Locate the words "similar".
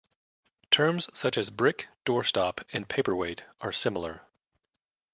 3.71-4.23